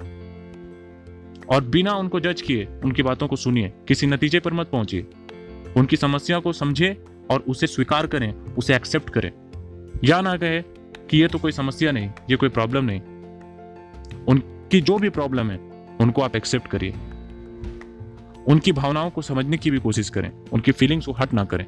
और 1.50 1.64
बिना 1.64 1.94
उनको 1.94 2.20
जज 2.20 2.42
किए, 2.42 2.68
उनकी 2.86 3.04
बातों 3.04 3.28
को 3.28 3.36
सुनिए। 3.36 3.74
किसी 3.88 4.08
नतीजे 4.08 4.40
पर 4.40 4.54
मत 4.54 4.68
पहुंचिए। 4.68 5.08
उनकी 5.78 5.98
समस्या 5.98 6.40
को 6.40 6.54
समझे 6.54 7.04
और 7.32 7.40
उसे 7.40 7.68
स्वीकार 7.68 8.08
करें, 8.08 8.34
उसे 8.34 8.76
एक्सेप्ट 8.76 9.10
करें। 9.10 9.32
या 10.04 10.22
ना 10.22 10.38
कहे 10.38 10.62
कि 11.10 11.18
ये 11.18 11.28
तो 11.28 11.38
कोई 11.38 11.52
समस्या 11.52 11.92
नहीं, 11.92 12.10
ये 12.30 12.36
कोई 12.36 12.50
प्रॉब्लम 12.50 12.86
नहीं। 12.86 13.02
उनकी 14.26 14.82
जो 14.82 14.98
भी 14.98 15.10
प्रॉब्लम 15.10 15.52
है, 15.52 15.88
उनको 16.02 16.22
आप 16.22 16.36
एक्सेप्ट 16.36 16.68
करिए। 16.68 16.94
उनकी 18.50 18.72
भावनाओं 18.72 19.10
को 19.10 19.22
समझने 19.22 19.58
की 19.58 19.72
भी 19.72 19.80
कोशिश 19.80 20.10
करें। 20.10 20.32
उनकी 20.54 20.72
फीलिंग्स 20.72 21.06
को 21.06 21.12
हट 21.12 21.34
ना 21.34 21.44
करें। 21.46 21.66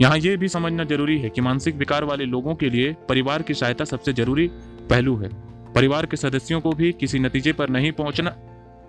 यहाँ 0.00 0.18
यह 0.18 0.36
भी 0.36 0.48
समझना 0.48 0.84
ज़रूरी 0.84 1.18
है 1.18 1.30
कि 1.30 1.40
मानसिक 1.40 1.76
विकार 1.76 2.04
वाले 2.04 2.24
लोगों 2.24 2.54
के 2.54 2.70
लिए 2.70 2.96
परिवार 3.08 3.42
की 3.42 3.54
सहायता 3.54 3.84
सबसे 3.84 4.12
ज़रूरी 4.12 4.46
पहलू 4.90 5.16
है। 5.16 5.28
परिवार 5.72 6.06
के 6.06 6.16
सदस्यों 6.16 6.60
को 6.60 6.72
भी 6.72 6.92
किसी 6.92 7.18
नतीजे 7.18 7.52
पर 7.52 7.68
नहीं 7.68 7.92
पहुँचना 7.92 8.36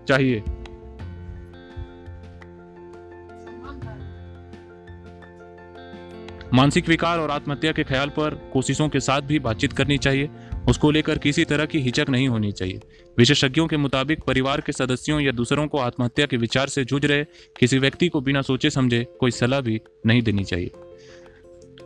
चाहिए। 0.08 0.44
मानसिक 6.54 6.88
विकार 6.88 7.20
और 7.20 7.32
आत्महत्या 7.32 7.72
के 7.72 7.84
ख्याल 7.84 8.10
पर 8.10 8.36
कोशिशों 8.54 8.90
के 8.90 9.00
साथ 9.00 9.22
भी 9.22 9.40
बातचीत 9.40 9.74
करनी 9.74 9.98
चाहिए। 9.98 10.30
उसको 10.70 10.92
लेकर 10.92 11.18
किसी 11.18 11.46
तरह 11.46 11.66
की 11.66 11.80
हिचक 11.80 12.06
नहीं 12.10 12.28
होनी 12.28 12.52
चाहिए। 12.52 12.80
विशेषज्ञों 13.18 13.68
के 13.68 13.78
मुताबिक 13.78 14.20
परिवार 14.20 14.62
के 14.62 14.72
सदस्यों 14.72 15.20
या 15.20 15.32
दूसरों 15.32 15.68
को 15.68 15.78
आत्महत्या 15.78 16.26
के 16.26 16.38
विचार 16.38 16.68
से 16.68 16.86
जूझ 16.86 17.06
रहे 17.06 17.24
किसी 17.60 17.78
व्यक्ति 17.78 18.10
को 18.10 18.22
बिना 18.22 18.42
सोचे 18.42 18.70
समझे 18.70 19.04
कोई 19.20 19.32
सलाह 19.32 19.62
भी 19.62 19.82
नहीं 20.06 20.22
देनी 20.22 20.44
चाहिए। 20.44 20.72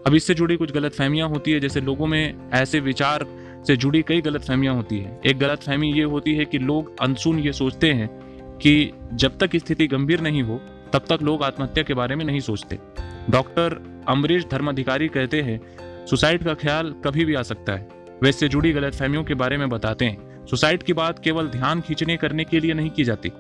अब 0.08 0.16
इससे 0.16 0.34
जुड़ी 0.34 0.56
कुछ 0.56 0.72
गलत 0.72 0.94
फहमियाँ 0.94 1.30
होती 1.30 1.52
है, 1.52 1.60
जैसे 1.60 1.82
लोगों 1.82 2.08
में 2.08 2.52
ऐसे 2.54 2.80
विचार 2.80 3.26
से 3.68 3.78
जुड़ी 3.78 4.02
कई 4.02 4.22
गलत 4.22 4.42
फहमियाँ 4.42 4.76
होती 4.76 4.98
है। 4.98 5.22
एक 5.26 5.38
गलत 5.38 5.64
फहमी 5.64 5.92
ये 5.94 6.04
होती 6.04 6.36
है 6.36 6.46
कि 6.46 6.58
लोग 6.58 7.00
अनसुन 7.00 7.40
ये 7.40 7.54
सोचते 7.54 7.92
हैं 7.92 8.10
कि 8.58 8.92
जब 9.14 9.38
तक 9.38 9.56
स्थिति 9.56 9.88
गंभीर 9.88 10.22
नहीं 10.22 10.44
हो, 10.44 10.62
तब 10.94 11.06
तक 11.10 11.20
लोग 11.22 11.44
आत्महत्या 11.44 11.84
के 11.84 11.94
बारे 11.94 12.16
में 12.16 12.26
नहीं 12.26 12.40
सोचते। 12.40 12.80
डॉक्टर 13.30 13.82
अमरीश 14.08 14.46
धर्माधिकारी 14.52 15.08
कहते 15.08 15.42
हैं, 15.42 15.60
सुसाइड 16.06 16.44
का 16.44 16.54
ख्याल 16.54 16.96
कभी 17.06 17.26
भी 17.26 17.36
आ 17.36 17.42
सकता 17.42 17.74
है। 17.74 17.97
वे 18.24 18.30
इससे 18.30 18.48
जुड़ी 18.50 18.72
गलत 18.72 18.96
फहमियों 18.96 19.24
के 19.24 19.34
बारे 19.34 19.58
में 19.58 19.70
बताते 19.70 20.06
हैं। 20.06 20.46
सुसाइड 20.46 20.84
की 20.84 20.94
बात 20.94 21.20
केवल 21.20 21.48
ध्यान 21.48 21.82
खींचने 21.82 22.18
करने 22.18 22.44
के 22.44 22.60
लिए 22.60 22.74
नहीं 22.74 22.90
की 22.90 23.04
जाती। 23.04 23.32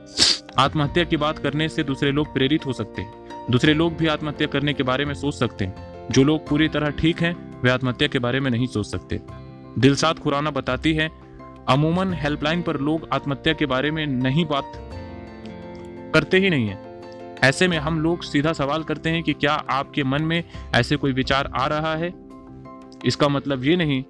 आत्महत्या 0.58 1.04
की 1.04 1.18
बात 1.18 1.40
करने 1.40 1.70
से 1.70 1.84
दूसरे 1.84 2.12
लोग 2.12 2.34
प्रेरित 2.34 2.66
हो 2.66 2.74
सकते 2.74 3.02
हैं। 3.02 3.28
दूसरे 3.52 3.74
लोग 3.74 3.98
भी 3.98 4.08
आत्महत्या 4.08 4.48
करने 4.48 4.74
के 4.74 4.84
बारे 4.84 5.06
में 5.06 5.14
सोच 5.14 5.36
सकते 5.36 5.66
हैं। 5.66 6.08
जो 6.12 6.24
लोग 6.24 6.48
पूरी 6.48 6.68
तरह 6.68 6.90
ठीक 6.90 7.22
हैं, 7.22 7.62
वे 7.62 7.70
आत्महत्या 7.70 8.08
के 8.08 8.20
बारे 8.20 8.40
में 8.40 8.52
नहीं 8.52 8.68
सोच 8.68 8.86
सकते। 8.86 9.20
दिलसाद 9.80 10.20
खुराना 10.20 10.52
बताती 10.52 10.94
है, 10.94 11.12
अमूमन 11.70 12.14
हेल्पलाइन 12.14 12.62
पर 12.62 12.80
लोग 12.80 13.08
आत्महत्या 13.14 13.54
के 13.54 13.66
बारे 13.66 13.92
में 13.92 14.08
नहीं 14.08 14.46
बात 14.46 14.72
करते 16.14 16.38
ही 16.38 16.50
नहीं 16.50 16.68
है। 16.68 17.02
ऐसे 17.44 17.68
में 17.68 17.78
हम 17.78 18.02
लोग 18.02 18.24
सीधा 18.24 18.54
सवाल 18.54 18.84
करते 18.84 19.10
हैं 19.10 19.24
कि 19.24 19.34
क्या 19.34 19.54
आपके 19.54 20.04
मन 20.04 20.22
में 20.22 20.44
ऐसे 20.76 20.96
कोई 20.96 21.12
विचार 21.12 21.52
आ 21.56 21.68
रहा 21.68 21.96
है? 21.96 22.14
इसका 23.06 23.28
मतलब 23.28 23.64
ये 23.64 23.76
नहीं 23.76 24.04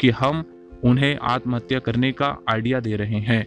कि 0.00 0.10
हम 0.10 0.44
उन्हें 0.84 1.18
आत्महत्या 1.22 1.78
करने 1.78 2.12
का 2.12 2.38
आइडिया 2.48 2.80
दे 2.80 2.96
रहे 2.96 3.18
हैं। 3.18 3.46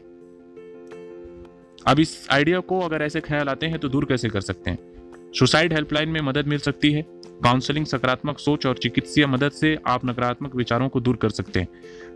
अब 1.88 2.00
इस 2.00 2.27
आइडिया 2.31 2.60
को 2.60 2.79
अगर 2.79 3.01
ऐसे 3.01 3.20
ख्याल 3.20 3.50
आते 3.50 3.67
हैं 3.67 3.79
तो 3.79 3.89
दूर 3.89 4.05
कैसे 4.05 4.29
कर 4.29 4.41
सकते 4.41 4.72
हैं? 4.72 4.77
सुसाइड 5.39 5.74
हेल्पलाइन 5.74 6.10
में 6.10 6.22
मदद 6.22 6.48
मिल 6.48 6.60
सकती 6.60 6.91
है। 6.91 7.01
काउंसलिंग 7.43 7.86
सकारात्मक 7.86 8.39
सोच 8.39 8.65
और 8.65 8.77
चिकित्सीय 8.77 9.25
मदद 9.25 9.51
से 9.51 9.77
आप 9.88 10.05
नकारात्मक 10.05 10.55
विचारों 10.55 10.89
को 10.89 11.00
दूर 11.00 11.15
कर 11.15 11.29
सकते 11.29 11.60
हैं। 11.60 11.67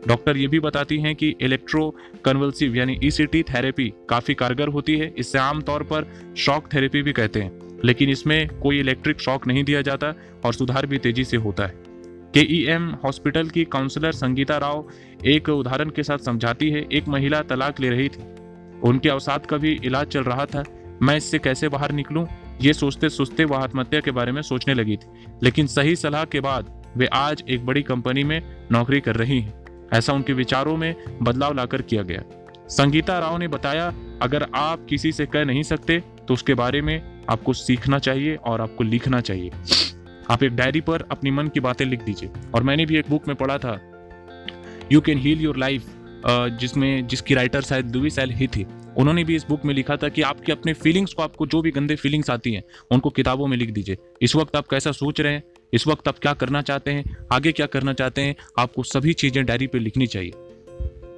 डॉक्टर 0.08 0.38
ये 0.38 0.48
भी 0.48 0.60
बताती 0.60 0.98
हैं 0.98 1.16
कि 1.16 1.36
इलेक्ट्रो 1.42 1.96
कन्वल्सिव 2.26 2.76
यानी 2.76 3.00
ईसीटी 3.04 3.44
थेरेपी 3.44 3.94
काफ़ी 4.10 4.34
कारगर 4.34 4.68
होती 4.68 4.98
है। 4.98 5.14
इससे 5.18 5.40
आमतौर 5.40 5.84
पर 5.84 6.12
शॉक 6.38 6.74
थेरेपी 6.74 7.02
भी 7.02 7.12
कहते 7.12 7.42
हैं। 7.42 7.80
लेकिन 7.86 8.10
इसमें 8.10 8.60
कोई 8.60 8.80
इलेक्ट्रिक 8.80 9.20
शॉक 9.20 9.48
नहीं 9.48 9.64
दिया 9.64 9.82
जाता 9.82 10.14
और 10.46 10.54
सुधार 10.54 10.86
भी 10.86 10.98
तेज़ी 10.98 11.24
से 11.24 11.38
होता 11.38 11.66
है। 11.66 11.85
के 12.36 12.42
ई 12.42 12.66
एम 12.66 12.88
हॉस्पिटल 13.04 13.50
की 13.50 13.64
काउंसलर 13.64 14.12
संगीता 14.12 14.58
राव 14.58 14.88
एक 15.26 15.50
उदाहरण 15.50 15.90
के 15.90 16.04
साथ 16.04 16.18
समझाती 16.18 16.70
है, 16.70 16.86
एक 16.92 17.08
महिला 17.08 17.42
तलाक 17.42 17.80
ले 17.80 17.90
रही 17.90 18.10
थी। 18.10 18.24
उनके 18.84 19.10
अवसाद 19.10 19.46
का 19.46 19.58
भी 19.58 19.72
इलाज 19.84 20.08
चल 20.08 20.24
रहा 20.24 20.46
था। 20.46 20.64
मैं 21.02 21.16
इससे 21.18 21.40
कैसे 21.40 21.70
बाहर 21.70 21.92
निकलूं? 21.92 22.26
ये 22.62 22.74
सोचते 22.74 23.10
सोचते 23.10 23.44
वह 23.44 23.58
आत्महत्या 23.58 24.00
के 24.00 24.12
बारे 24.12 24.32
में 24.32 24.42
सोचने 24.42 24.74
लगी 24.74 24.98
थी। 24.98 25.26
लेकिन 25.44 25.68
सही 25.68 25.96
सलाह 25.96 26.26
के 26.26 26.40
बाद 26.40 26.84
वे 26.98 27.06
आज 27.06 27.44
एक 27.50 27.66
बड़ी 27.66 27.82
कंपनी 27.82 28.24
में 28.24 28.42
नौकरी 28.72 29.00
कर 29.00 29.16
रही 29.16 29.40
हैं। 29.40 29.66
ऐसा 29.94 30.14
उनके 30.14 30.34
विचारों 30.34 30.78
में 30.78 30.96
बदलाव 31.22 31.54
लाकर 31.54 31.82
किया 31.82 32.04
गया। 32.04 32.24
संगीता 32.70 33.20
राव 33.20 33.38
ने 33.38 33.48
बताया, 33.48 33.94
अगर 34.22 34.48
आप 34.56 34.86
किसी 34.90 35.12
से 35.12 35.26
कह 35.26 35.46
नहीं 35.46 35.64
सकते 35.64 36.02
तो 36.28 36.34
उसके 36.34 36.54
बारे 36.54 36.82
में 36.82 37.02
आपको 37.30 37.54
सीखना 37.54 38.00
चाहिए 38.00 38.36
और 38.36 38.62
आपको 38.62 38.84
लिखना 38.84 39.22
चाहिए। 39.22 39.52
आप 40.32 40.44
एक 40.44 40.56
डायरी 40.56 40.82
पर 40.82 41.02
अपनी 41.12 41.32
मन 41.32 41.48
की 41.48 41.60
बातें 41.60 41.86
लिख 41.86 42.04
दीजिए। 42.04 42.30
और 42.56 42.64
मैंने 42.64 42.86
भी 42.86 42.98
एक 42.98 43.10
बुक 43.10 43.28
में 43.28 43.36
पढ़ा 43.38 43.58
था 43.58 43.80
you 44.92 45.02
can 45.02 45.18
heal 45.18 45.42
your 45.42 45.58
life 45.58 45.86
जिसमें, 46.28 47.08
जिसकी 47.08 47.34
राइटर 47.34 47.62
शायद 47.62 47.86
दुवी 47.86 48.10
सैल 48.10 48.30
ही 48.30 48.48
थी। 48.48 48.66
उन्होंने 48.98 49.24
भी 49.24 49.36
इस 49.36 49.46
बुक 49.48 49.66
में 49.66 49.74
लिखा 49.74 49.96
था 49.96 50.10
कि 50.10 50.22
आपके 50.22 50.52
अपने 50.52 50.74
फीलिंग्स 50.74 51.14
को, 51.14 51.24
आपको 51.24 51.46
जो 51.46 51.62
भी 51.62 51.72
गंदे 51.72 51.96
फीलिंग्स 51.96 52.30
आती 52.30 52.54
हैं, 52.54 52.64
उनको 52.92 53.10
किताबों 53.10 53.48
में 53.48 53.58
लिख 53.58 53.72
दीजिए। 53.72 53.98
इस 54.22 54.36
वक्त 54.36 54.56
आप 54.56 54.68
कैसा 54.68 54.92
सोच 54.92 55.22
रहे 55.22 55.34
हैं, 55.34 55.44
इस 55.74 55.88
वक्त 55.88 56.08
आप 56.08 56.20
क्या 56.20 56.34
करना 56.34 56.62
चाहते 56.62 56.92
हैं, 56.92 57.16
आगे 57.32 57.52
क्या 57.52 57.66
करना 57.66 57.94
चाहते 57.94 58.22
हैं, 58.22 58.36
आपको 58.60 58.84
सभी 58.84 59.14
चीज़ें 59.14 59.46
डायरी 59.46 59.68
पर 59.68 59.80
लिखनी 59.80 60.08
चाहिए। 60.08 60.32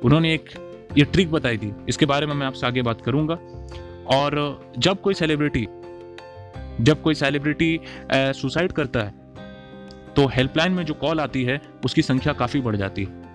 उन्होंने 0.04 0.34
एक, 0.34 0.50
ये 0.98 1.06
ट्रिक 1.06 1.32
बताई 1.32 1.58
थी। 1.58 1.72
इसके 1.90 2.06
बारे 2.06 2.26
में 2.26 2.34
मैं 2.36 2.48
आपसे 2.48 2.68
आगे 2.68 2.82
बात 2.82 3.02
करूँगा। 3.02 3.40
और 4.16 4.60
जब 4.78 5.02
कोई 5.02 5.14
सेलिब्रिटी 5.14 5.68
जब 6.80 7.02
कोई 7.02 7.16
सेलिब्रिटी 7.16 7.80
सुसाइड 8.14 8.72
करता 8.72 9.00
है 9.00 9.26
तो 10.16 10.26
हेल्पलाइन 10.28 10.72
में 10.72 10.84
जो 10.86 10.94
कॉल 10.96 11.20
आती 11.20 11.44
है, 11.44 11.62
उसकी 11.86 12.02
संख्या 12.02 12.34
काफ़ी 12.34 12.62
बढ़ 12.62 12.76
जाती 12.76 13.04
है। 13.04 13.26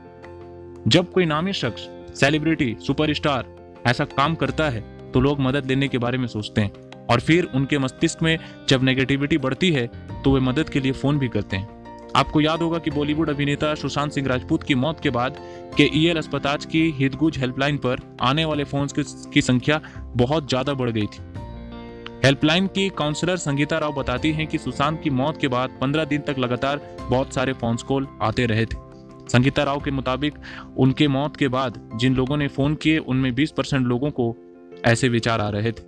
जब 0.89 1.11
कोई 1.13 1.25
नामी 1.27 1.53
शख्स 1.53 1.89
सेलिब्रिटी 2.21 2.75
सुपरस्टार 2.87 3.47
ऐसा 3.87 4.05
काम 4.07 4.35
करता 4.35 4.69
है 4.71 4.81
तो 5.13 5.21
लोग 5.21 5.41
मदद 5.41 5.67
लेने 5.67 5.89
के 5.89 5.99
बारे 5.99 6.19
में 6.19 6.27
सोचते 6.29 6.61
हैं 6.61 6.91
और 7.11 7.21
फिर 7.21 7.45
उनके 7.55 7.79
मस्तिष्क 7.79 8.23
में 8.23 8.39
जब 8.69 8.83
नेगेटिविटी 8.85 9.39
बढ़ती 9.39 9.71
है 9.73 9.87
तो 10.25 10.33
वे 10.33 10.41
मदद 10.41 10.69
के 10.69 10.81
लिए 10.81 10.93
फ़ोन 10.93 11.19
भी 11.19 11.29
करते 11.29 11.57
हैं। 11.57 11.81
आपको 12.17 12.41
याद 12.41 12.63
होगा 12.63 12.79
कि 12.79 12.91
बॉलीवुड 12.91 13.31
अभिनेता 13.31 13.75
सुशांत 13.75 14.13
सिंह 14.13 14.27
राजपूत 14.29 14.63
की 14.63 14.75
मौत 14.75 15.01
के 15.01 15.11
बाद 15.11 15.37
के 15.77 15.89
ई 15.95 16.05
एल 16.07 16.17
अस्पताल 16.17 16.57
की 16.73 16.91
हितगुज 16.99 17.39
हेल्पलाइन 17.39 17.77
पर 17.79 18.01
आने 18.23 18.45
वाले 18.45 18.65
फ़ोन 18.65 18.89
की 18.97 19.43
संख्या 19.43 19.81
बहुत 20.17 20.49
ज़्यादा 20.49 20.75
बढ़ 20.75 20.91
गई 20.91 21.07
थी। 21.07 21.23
हेल्पलाइन 22.25 22.67
की 22.67 22.88
काउंसलर 22.88 23.37
संगीता 23.37 23.79
राव 23.79 23.93
बताती 23.93 24.33
हैं 24.33 24.47
कि 24.47 24.59
सुशांत 24.59 25.00
की 25.02 25.11
मौत 25.11 25.41
के 25.41 25.49
बाद 25.49 25.71
15 25.81 26.05
दिन 26.05 26.21
तक 26.21 26.37
लगातार 26.38 26.97
बहुत 27.11 27.35
सारे 27.35 27.52
फ़ोन 27.52 27.76
कॉल 27.76 28.07
आते 28.23 28.47
रहे 28.47 28.67
थे। 28.67 28.76
संगीता 29.29 29.62
राव 29.62 29.81
के 29.81 29.91
मुताबिक 29.91 30.35
उनके 30.76 31.09
मौत 31.09 31.37
के 31.37 31.49
बाद 31.49 31.91
जिन 31.97 32.14
लोगों 32.14 32.37
ने 32.37 32.49
फ़ोन 32.49 32.75
किए, 32.75 32.99
उनमें 32.99 33.35
20 33.35 33.50
परसेंट 33.50 33.87
लोगों 33.87 34.11
को 34.11 34.37
ऐसे 34.85 35.09
विचार 35.09 35.41
आ 35.41 35.49
रहे 35.49 35.73
थे। 35.73 35.83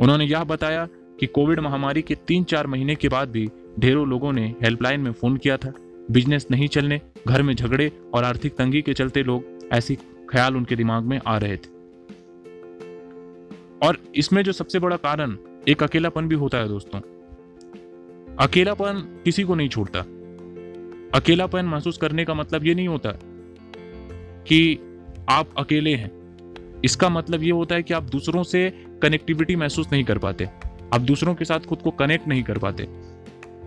उन्होंने 0.00 0.24
यह 0.24 0.44
बताया 0.44 0.86
कि 1.20 1.26
कोविड 1.26 1.60
महामारी 1.60 2.02
के 2.02 2.14
तीन 2.14 2.44
चार 2.44 2.66
महीने 2.66 2.94
के 2.94 3.08
बाद 3.08 3.28
भी 3.28 3.50
ढेरों 3.78 4.08
लोगों 4.08 4.32
ने 4.32 4.54
हेल्पलाइन 4.62 5.00
में 5.00 5.12
फ़ोन 5.12 5.36
किया 5.36 5.56
था। 5.56 5.72
बिज़नेस 6.10 6.46
नहीं 6.50 6.68
चलने, 6.68 7.00
घर 7.28 7.42
में 7.42 7.54
झगड़े 7.54 7.92
और 8.14 8.24
आर्थिक 8.24 8.56
तंगी 8.56 8.82
के 8.82 8.94
चलते 8.94 9.22
लोग 9.22 9.68
ऐसी 9.72 9.98
ख्याल 10.30 10.56
उनके 10.56 10.76
दिमाग 10.76 11.04
में 11.04 11.20
आ 11.26 11.38
रहे 11.38 11.56
थे। 11.56 11.71
और 13.82 13.98
इसमें 14.16 14.42
जो 14.42 14.52
सबसे 14.52 14.78
बड़ा 14.78 14.96
कारण, 14.96 15.36
एक 15.68 15.82
अकेलापन 15.82 16.28
भी 16.28 16.34
होता 16.34 16.58
है 16.58 16.68
दोस्तों। 16.68 17.00
अकेलापन 18.36 19.20
किसी 19.24 19.42
को 19.42 19.54
नहीं 19.54 19.68
छोड़ता। 19.68 19.98
अकेलापन 21.18 21.64
महसूस 21.64 21.98
करने 21.98 22.24
का 22.24 22.34
मतलब 22.34 22.66
ये 22.66 22.74
नहीं 22.74 22.88
होता 22.88 23.10
कि 24.46 24.78
आप 25.28 25.48
अकेले 25.58 25.94
हैं। 25.94 26.10
इसका 26.84 27.08
मतलब 27.08 27.42
ये 27.42 27.50
होता 27.50 27.74
है 27.74 27.82
कि 27.82 27.94
आप 27.94 28.02
दूसरों 28.02 28.42
से 28.42 28.84
कनेक्टिविटी 29.02 29.56
महसूस 29.56 29.86
नहीं 29.92 30.04
कर 30.04 30.18
पाते। 30.18 30.44
आप 30.94 31.00
दूसरों 31.00 31.34
के 31.34 31.44
साथ 31.44 31.60
खुद 31.60 31.78
को 31.78 31.90
कनेक्ट 31.90 32.28
नहीं 32.28 32.42
कर 32.42 32.58
पाते। 32.58 32.88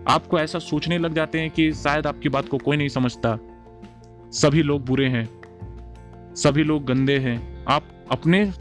आपको 0.08 0.38
ऐसा 0.38 0.58
सोचने 0.58 0.98
लग 0.98 1.14
जाते 1.14 1.40
हैं 1.40 1.50
कि 1.50 1.72
शायद 1.72 2.06
आपकी 2.06 2.28
बात 2.28 2.48
को 2.48 2.58
कोई 2.58 2.76
नहीं 2.76 2.88
समझता। 2.88 3.38
सभी 4.32 4.62
लोग 4.62 4.84
बुरे 4.84 5.06
हैं। 5.06 5.28
सभी 6.34 6.64
लोग 6.64 6.84
गंदे 6.84 7.18
हैं। 7.18 7.64
आप 7.64 7.82
अपने 8.10 8.52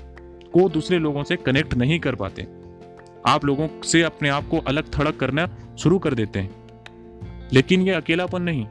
को 0.58 0.70
दूसरे 0.70 1.00
लोगों 1.00 1.24
से 1.24 1.36
कनेक्ट 1.36 1.74
नहीं 1.74 2.00
कर 2.00 2.16
पाते। 2.16 2.48
आप 3.28 3.46
लोगों 3.46 3.82
से 3.82 4.02
अपने 4.02 4.30
आप 4.30 4.48
को 4.48 4.58
अलग 4.58 5.00
थड़क 5.00 5.20
करना 5.20 5.58
शुरू 5.80 6.00
कर 6.00 6.14
देते 6.14 6.40
हैं। 6.40 6.66
लेकिन 7.54 7.82
ये 7.82 7.92
अकेलापन 7.92 8.42
नहीं। 8.42 8.66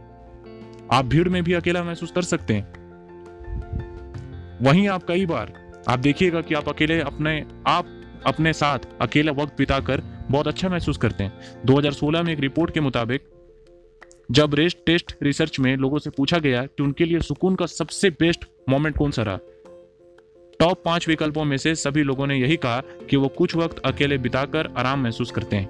आप 0.93 1.05
भीड़ 1.05 1.29
में 1.29 1.45
भी 1.45 1.53
अकेला 1.53 1.85
महसूस 1.85 2.13
कर 2.13 2.23
सकते 2.23 2.55
हैं। 2.55 2.73
वहीं 4.63 4.89
आप 4.89 5.05
कई 5.09 5.27
बार, 5.27 5.73
आप 5.89 5.99
देखिएगा 5.99 6.41
कि 6.41 6.55
आप 6.55 6.69
अकेले 6.69 7.01
अपने, 7.01 7.47
आप 7.67 7.87
अपने 8.27 8.53
साथ 8.53 8.79
अकेला 9.01 9.33
वक्त 9.33 9.55
बिताकर 9.59 10.03
बहुत 10.31 10.49
अच्छा 10.49 10.69
महसूस 10.69 10.97
करते 10.97 11.25
हैं। 11.25 11.33
2016 11.67 12.23
में 12.23 12.33
एक 12.33 12.41
रिपोर्ट 12.41 12.75
के 12.75 12.81
मुताबिक, 12.81 13.21
जब 14.31 14.55
रेस्ट 14.55 14.79
टेस्ट 14.87 15.17
रिसर्च 15.23 15.61
में 15.61 15.77
लोगों 15.77 15.99
से 15.99 16.11
पूछा 16.11 16.39
गया 16.39 16.67
कि 16.67 16.83
उनके 16.83 17.05
लिए 17.05 17.21
सुकून 17.21 17.55
का 17.55 17.67
सबसे 17.67 18.11
बेस्ट 18.11 18.45
मोमेंट 18.69 18.97
कौन 18.97 19.11
सा 19.11 19.23
रहा 19.23 19.39
टॉप 20.65 20.83
पाँच 20.85 21.09
विकल्पों 21.09 21.45
में 21.45 21.57
से 21.57 21.75
सभी 21.75 22.03
लोगों 22.03 22.27
ने 22.27 22.35
यही 22.35 22.57
कहा 22.57 22.81
कि 22.81 23.17
वो 23.17 23.29
कुछ 23.29 23.55
वक्त 23.57 23.79
अकेले 23.79 24.17
बिताकर 24.19 24.69
आराम 24.77 25.03
महसूस 25.03 25.31
करते 25.31 25.57
हैं। 25.57 25.69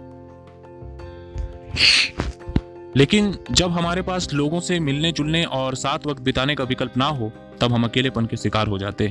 लेकिन 2.96 3.34
जब 3.50 3.70
हमारे 3.70 4.02
पास 4.02 4.28
लोगों 4.32 4.60
से 4.60 4.78
मिलने 4.80 5.12
जुलने 5.12 5.44
और 5.44 5.74
साथ 5.74 6.06
वक्त 6.06 6.22
बिताने 6.22 6.54
का 6.54 6.64
विकल्प 6.64 6.96
ना 6.96 7.06
हो, 7.06 7.32
तब 7.60 7.72
हम 7.72 7.84
अकेलेपन 7.84 8.26
के 8.26 8.36
शिकार 8.36 8.66
हो 8.66 8.78
जाते 8.78 9.10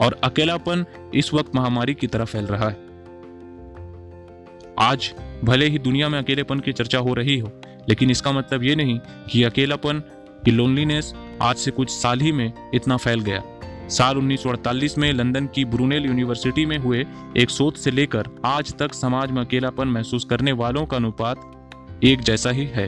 और 0.00 0.20
अकेलापन 0.24 0.84
इस 1.14 1.34
वक्त 1.34 1.56
महामारी 1.56 1.94
की 1.94 2.06
तरह 2.06 2.24
फैल 2.24 2.46
रहा 2.46 2.68
है। 2.68 2.76
आज 4.78 5.12
भले 5.44 5.66
ही 5.66 5.78
दुनिया 5.78 6.08
में 6.08 6.18
अकेलेपन 6.18 6.60
की 6.60 6.72
चर्चा 6.72 6.98
हो 6.98 7.14
रही 7.14 7.38
हो, 7.38 7.50
लेकिन 7.88 8.10
इसका 8.10 8.32
मतलब 8.32 8.64
ये 8.64 8.76
नहीं 8.76 8.98
कि 9.30 9.42
अकेलापन, 9.42 10.02
की 10.44 10.50
लोनलीनेस 10.50 11.14
आज 11.42 11.56
से 11.56 11.70
कुछ 11.70 11.90
साल 11.90 12.20
ही 12.20 12.32
में 12.32 12.52
इतना 12.74 12.96
फैल 12.96 13.20
गया। 13.20 13.42
साल 13.88 14.16
1948 14.16 14.96
में 14.98 15.12
लंदन 15.12 15.46
की 15.46 15.64
ब्रूनेल 15.64 16.06
यूनिवर्सिटी 16.06 16.66
में 16.66 16.76
हुए 16.78 17.04
एक 17.36 17.50
शोध 17.50 17.74
से 17.74 17.90
लेकर 17.90 18.28
आज 18.44 18.74
तक 18.74 18.94
समाज 18.94 19.30
में 19.30 19.40
अकेलापन 19.42 19.88
महसूस 19.88 20.24
करने 20.24 20.52
वालों 20.52 20.84
का 20.86 20.96
अनुपात 20.96 22.00
एक 22.04 22.20
जैसा 22.20 22.50
ही 22.50 22.64
है। 22.66 22.86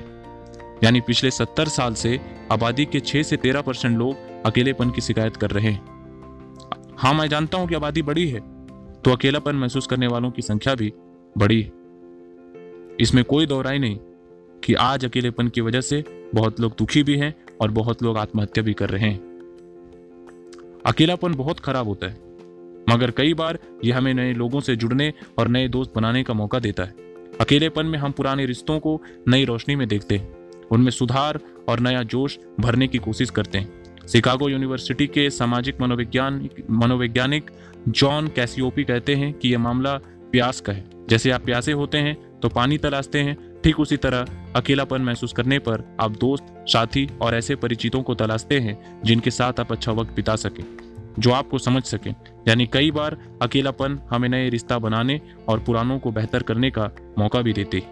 यानी 0.85 1.01
पिछले 1.01 1.31
सत्तर 1.31 1.69
साल 1.69 1.95
से 1.95 2.21
आबादी 2.53 2.85
के 2.85 3.01
छह 3.01 3.23
से 3.23 3.37
तेरह 3.37 3.61
परसेंट 3.61 3.99
लोग 3.99 4.43
अकेलेपन 4.47 4.91
की 4.91 5.01
शिकायत 5.01 5.37
कर 5.37 5.51
रहे 5.51 5.71
हैं। 5.71 5.83
हाँ 6.99 7.13
मैं 7.15 7.29
जानता 7.29 7.59
हूँ 7.59 7.69
कि 7.69 7.75
आबादी 7.75 8.03
बड़ी 8.03 8.29
है 8.29 8.41
तो 9.03 9.13
अकेलापन 9.13 9.57
महसूस 9.57 9.87
करने 9.87 10.07
वालों 10.07 10.31
की 10.31 10.43
संख्या 10.43 10.75
भी 10.75 10.93
बड़ी 11.39 11.61
है। 11.63 11.73
इसमें 13.01 13.25
कोई 13.25 13.47
दोहराई 13.47 13.79
नहीं 13.79 13.99
कि 14.65 14.75
आज 14.75 15.05
अकेलेपन 15.05 15.49
की 15.49 15.61
वजह 15.61 15.81
से 15.81 16.05
बहुत 16.35 16.61
लोग 16.61 16.75
दुखी 16.79 17.03
भी 17.03 17.17
हैं 17.17 17.35
और 17.61 17.71
बहुत 17.71 18.03
लोग 18.03 18.19
आत्महत्या 18.19 18.65
भी 18.65 18.73
कर 18.73 18.91
रहे 18.91 19.11
हैं। 19.11 19.34
अकेलापन 20.87 21.35
बहुत 21.35 21.61
खराब 21.61 21.89
होता 21.89 22.07
है। 22.07 22.15
मगर 22.91 23.11
कई 23.11 23.35
बार 23.35 23.59
यह 23.85 23.97
हमें 23.97 24.15
नए 24.15 24.33
लोगों 24.33 24.61
से 24.61 24.77
जुड़ने 24.77 25.13
और 25.39 25.49
नए 25.49 25.69
दोस्त 25.69 25.93
बनाने 25.97 26.23
का 26.23 26.35
मौका 26.35 26.59
देता 26.59 26.85
है। 26.85 26.95
अकेलेपन 27.41 27.87
में 27.87 27.99
हम 27.99 28.13
पुराने 28.13 28.47
रिश्तों 28.47 28.79
को 28.81 29.03
नई 29.29 29.45
रोशनी 29.45 29.77
में 29.77 29.89
देखते 29.89 30.17
हैं। 30.17 30.35
उनमें 30.71 30.91
सुधार 30.91 31.41
और 31.69 31.81
नया 31.81 32.03
जोश 32.03 32.39
भरने 32.61 32.89
की 32.89 32.99
कोशिश 32.99 33.31
करते 33.31 33.59
हैं। 33.59 33.85
शिकागो 34.09 34.49
यूनिवर्सिटी 34.49 35.07
के 35.07 35.31
सामाजिक 35.31 35.81
मनोविज्ञान 35.81 36.49
मनोवैज्ञानिक 36.71 37.51
जॉन 37.89 38.29
कैसियोपी 38.29 38.85
कहते 38.85 39.15
हैं 39.15 39.33
कि 39.35 39.49
यह 39.49 39.59
मामला 39.59 39.97
प्यास 40.33 40.61
का 40.61 40.73
है। 40.73 40.85
जैसे 41.09 41.31
आप 41.31 41.45
प्यासे 41.45 41.73
होते 41.73 41.99
हैं 41.99 42.41
तो 42.41 42.49
पानी 42.49 42.79
तलाशते 42.79 43.19
हैं 43.19 43.54
ठीक 43.65 43.79
उसी 43.81 43.97
तरह 43.97 44.27
अकेलापन 44.57 45.03
महसूस 45.03 45.33
करने 45.33 45.59
पर 45.59 45.83
आप 46.01 46.17
दोस्त, 46.19 46.47
साथी 46.69 47.09
और 47.23 47.35
ऐसे 47.35 47.55
परिचितों 47.57 48.03
को 48.03 48.15
तलाशते 48.15 48.59
हैं, 48.61 48.77
जिनके 49.03 49.31
साथ 49.31 49.61
आप 49.61 49.73
अच्छा 49.73 49.93
वक्त 49.93 50.13
बिता 50.13 50.37
सके, 50.37 50.63
जो 51.19 51.31
आपको 51.31 51.59
समझ 51.59 51.83
सके। 51.85 52.11
यानी 52.49 52.67
कई 52.67 52.91
बार 52.91 53.17
अकेलापन 53.43 53.99
हमें 54.11 54.29
नए 54.29 54.49
रिश्ता 54.49 54.79
बनाने 54.79 55.21
और 55.49 55.61
पुरानों 55.61 55.99
को 55.99 56.13
बेहतर 56.13 56.43
करने 56.43 56.71
का 56.71 56.91
मौका 57.19 57.41
भी 57.41 57.53
देते 57.53 57.83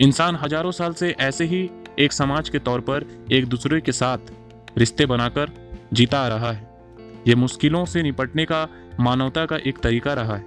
इंसान 0.00 0.36
हज़ारों 0.36 0.70
साल 0.72 0.92
से 0.92 1.14
ऐसे 1.20 1.44
ही 1.44 1.68
एक 1.98 2.12
समाज 2.12 2.48
के 2.48 2.58
तौर 2.58 2.80
पर 2.80 3.06
एक 3.32 3.46
दूसरे 3.46 3.80
के 3.80 3.92
साथ 3.92 4.32
रिश्ते 4.78 5.06
बनाकर 5.06 5.50
जीता 5.92 6.20
आ 6.20 6.28
रहा 6.28 6.52
है। 6.52 6.68
ये 7.28 7.34
मुश्किलों 7.34 7.84
से 7.84 8.02
निपटने 8.02 8.44
का, 8.44 8.68
मानवता 9.00 9.46
का 9.46 9.56
एक 9.56 9.78
तरीका 9.78 10.14
रहा 10.14 10.36
है। 10.36 10.44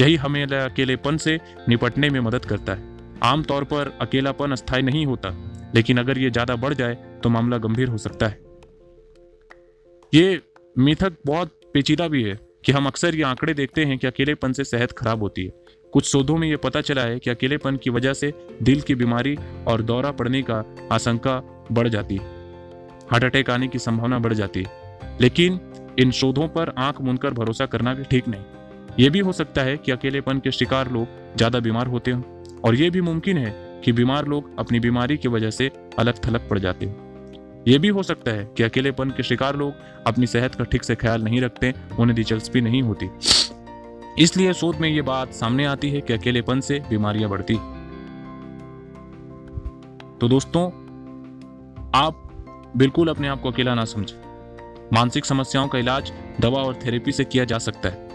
यही 0.00 0.16
हमें 0.16 0.44
अकेलेपन 0.46 1.16
से 1.16 1.40
निपटने 1.68 2.10
में 2.10 2.20
मदद 2.20 2.44
करता 2.44 2.72
है। 2.72 2.91
आमतौर 3.22 3.64
पर 3.64 3.92
अकेलापन 4.00 4.52
अस्थायी 4.52 4.82
नहीं 4.82 5.04
होता, 5.06 5.28
लेकिन 5.74 5.98
अगर 5.98 6.18
ये 6.18 6.30
ज़्यादा 6.30 6.56
बढ़ 6.56 6.74
जाए 6.74 6.94
तो 7.22 7.28
मामला 7.28 7.58
गंभीर 7.58 7.88
हो 7.88 7.98
सकता 7.98 8.26
है। 8.26 8.40
ये 10.12 10.40
मिथक 10.76 11.16
बहुत 11.26 11.60
पेचीदा 11.74 12.08
भी 12.08 12.22
है 12.22 12.38
कि 12.64 12.72
हम 12.72 12.86
अक्सर 12.86 13.14
ये 13.14 13.22
आंकड़े 13.24 13.54
देखते 13.54 13.84
हैं 13.84 13.98
कि 13.98 14.06
अकेलेपन 14.06 14.52
से 14.52 14.64
सेहत 14.64 14.92
खराब 14.92 15.22
होती 15.22 15.44
है। 15.44 15.52
कुछ 15.92 16.04
शोधों 16.04 16.36
में 16.36 16.46
ये 16.48 16.56
पता 16.58 16.80
चला 16.80 17.02
है 17.02 17.18
कि 17.18 17.30
अकेलेपन 17.30 17.76
की 17.76 17.90
वजह 17.90 18.12
से 18.14 18.32
दिल 18.62 18.80
की 18.80 18.94
बीमारी 18.94 19.36
और 19.68 19.82
दौरा 19.82 20.10
पड़ने 20.12 20.42
का 20.42 20.64
आशंका 20.92 21.38
बढ़ 21.72 21.88
जाती 21.88 22.16
है। 22.16 22.24
हार्ट 23.10 23.24
अटैक 23.24 23.50
आने 23.50 23.68
की 23.68 23.78
संभावना 23.78 24.18
बढ़ 24.18 24.32
जाती 24.34 24.62
है। 24.62 25.18
लेकिन 25.20 25.60
इन 25.98 26.10
शोधों 26.10 26.48
पर 26.48 26.72
आँख 26.78 27.00
मूंदकर 27.00 27.34
भरोसा 27.34 27.66
करना 27.66 27.94
भी 27.94 28.04
ठीक 28.04 28.28
नहीं। 28.28 28.44
ये 28.98 29.10
भी 29.10 29.18
हो 29.18 29.32
सकता 29.32 29.62
है 29.62 29.76
कि 29.76 29.92
अकेलेपन 29.92 30.38
के 30.38 30.50
शिकार 30.50 30.90
लोग 30.90 31.36
ज़्यादा 31.36 31.60
बीमार 31.60 31.86
होते 31.86 32.10
हों। 32.10 32.22
और 32.64 32.74
ये 32.74 32.90
भी 32.90 33.00
मुमकिन 33.00 33.38
है 33.38 33.54
कि 33.84 33.92
बीमार 33.92 34.26
लोग 34.26 34.58
अपनी 34.58 34.80
बीमारी 34.80 35.16
की 35.16 35.28
वजह 35.28 35.50
से 35.50 35.70
अलग 35.98 36.24
थलग 36.26 36.48
पड़ 36.48 36.58
जाते 36.58 36.86
हैं। 36.86 37.10
ये 37.68 37.78
भी 37.78 37.88
हो 37.88 38.02
सकता 38.02 38.30
है 38.30 38.44
कि 38.56 38.62
अकेलेपन 38.62 39.10
के 39.10 39.22
शिकार 39.22 39.56
लोग 39.56 39.74
अपनी 40.06 40.26
सेहत 40.26 40.54
का 40.54 40.64
ठीक 40.64 40.84
से 40.84 40.94
ख्याल 40.94 41.22
नहीं 41.22 41.40
रखते, 41.40 41.72
उन्हें 41.98 42.14
दिलचस्पी 42.16 42.60
नहीं 42.60 42.82
होती। 42.82 43.10
इसलिए 44.18 44.52
शोध 44.52 44.76
में 44.76 44.88
ये 44.88 45.02
बात 45.02 45.32
सामने 45.32 45.64
आती 45.64 45.90
है 45.90 46.00
कि 46.00 46.12
अकेलेपन 46.12 46.60
से 46.60 46.78
बीमारियाँ 46.88 47.30
बढ़ती 47.30 47.54
तो 50.20 50.28
दोस्तों, 50.28 50.66
आप 51.94 52.28
बिल्कुल 52.76 53.08
अपने 53.08 53.28
आप 53.28 53.40
को 53.40 53.50
अकेला 53.50 53.74
ना 53.74 53.84
समझें। 53.84 54.16
मानसिक 54.92 55.24
समस्याओं 55.24 55.68
का 55.68 55.78
इलाज 55.78 56.12
दवा 56.40 56.62
और 56.62 56.78
थेरेपी 56.84 57.12
से 57.12 57.24
किया 57.24 57.44
जा 57.44 57.58
सकता 57.58 57.88
है। 57.88 58.08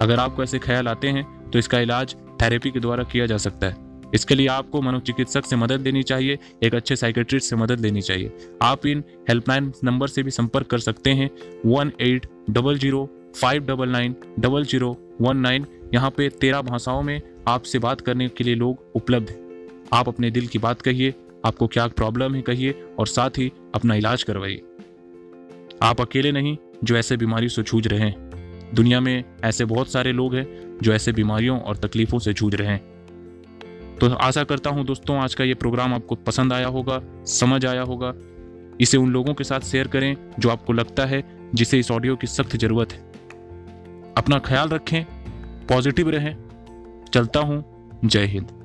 अगर 0.00 0.20
आपको 0.20 0.42
ऐसे 0.42 0.58
ख्याल 0.58 0.88
आते 0.88 1.08
हैं 1.08 1.50
तो 1.50 1.58
इसका 1.58 1.78
इलाज 1.80 2.14
थेरेपी 2.42 2.70
के 2.70 2.80
द्वारा 2.80 3.04
किया 3.04 3.26
जा 3.26 3.36
सकता 3.38 3.66
है। 3.66 3.87
इसके 4.14 4.34
लिए 4.34 4.46
आपको 4.46 4.80
मनोचिकित्सक 4.82 5.44
से 5.44 5.56
मदद 5.56 5.82
लेनी 5.82 6.02
चाहिए, 6.02 6.38
एक 6.62 6.74
अच्छे 6.74 6.96
साइकेट्रिस्ट 6.96 7.50
से 7.50 7.56
मदद 7.56 7.80
लेनी 7.80 8.00
चाहिए। 8.00 8.32
आप 8.62 8.86
इन 8.86 9.04
हेल्पलाइन 9.28 9.72
नंबर 9.84 10.08
से 10.08 10.22
भी 10.22 10.30
संपर्क 10.30 10.66
कर 10.66 10.78
सकते 10.78 11.10
हैं 11.10 11.30
one 11.66 11.92
eight 12.00 12.26
double 12.50 12.78
zero 12.78 13.08
five 13.40 13.66
double 13.66 13.88
nine 13.88 14.14
double 14.38 14.64
zero 14.64 14.96
one 15.20 15.36
nine 15.36 15.66
यहाँ 15.94 16.10
पे 16.10 16.28
तेरह 16.28 16.62
भाषाओं 16.62 17.02
में 17.02 17.20
आपसे 17.48 17.78
बात 17.78 18.00
करने 18.00 18.28
के 18.28 18.44
लिए 18.44 18.54
लोग 18.54 18.84
उपलब्ध 18.94 19.30
हैं। 19.30 19.38
आप 19.92 20.08
अपने 20.08 20.30
दिल 20.30 20.46
की 20.46 20.58
बात 20.58 20.82
कहिए, 20.82 21.14
आपको 21.44 21.66
क्या 21.66 21.86
प्रॉब्लम 21.86 22.34
है 22.34 22.42
कहिए, 22.42 22.84
और 22.98 23.06
साथ 23.06 23.30
ही 23.30 23.52
अपना 23.74 23.94
इलाज 23.94 24.22
करवाइए। 24.22 24.62
आप 25.82 26.00
अकेले 26.00 26.32
नहीं, 26.32 26.56
जो 26.84 26.96
ऐसे 26.96 27.16
बीमारी 27.16 27.48
से 27.48 27.62
जूझ 27.62 27.86
रहे 27.86 28.00
हैं। 28.00 28.74
दुनिया 28.74 29.00
में 29.00 29.24
ऐसे 29.44 29.64
बहुत 29.64 29.92
सारे 29.92 30.12
लोग 30.12 30.34
हैं, 30.34 30.78
जो 30.82 30.92
ऐसे 30.92 31.12
बीमारियों 31.12 31.60
और 31.60 31.76
तकलीफों 31.76 32.18
से 32.18 32.32
जूझ 32.32 32.54
रहे 32.54 32.68
हैं। 32.68 32.97
तो 34.00 34.08
आशा 34.14 34.42
करता 34.44 34.70
हूँ 34.70 34.84
दोस्तों, 34.84 35.16
आज 35.18 35.34
का 35.34 35.44
ये 35.44 35.54
प्रोग्राम 35.54 35.94
आपको 35.94 36.14
पसंद 36.14 36.52
आया 36.52 36.66
होगा, 36.66 37.00
समझ 37.24 37.64
आया 37.66 37.82
होगा। 37.82 38.12
इसे 38.80 38.96
उन 38.96 39.10
लोगों 39.10 39.34
के 39.34 39.44
साथ 39.44 39.60
शेयर 39.60 39.88
करें 39.88 40.16
जो 40.38 40.50
आपको 40.50 40.72
लगता 40.72 41.04
है 41.04 41.22
जिसे 41.54 41.78
इस 41.78 41.90
ऑडियो 41.90 42.16
की 42.16 42.26
सख्त 42.26 42.56
ज़रूरत 42.56 42.92
है। 42.92 42.98
अपना 44.14 44.38
ख्याल 44.38 44.68
रखें 44.68 45.04
पॉजिटिव 45.66 46.10
रहें। 46.10 46.36
चलता 47.12 47.40
हूँ, 47.40 47.64
जय 48.04 48.26
हिंद। 48.26 48.57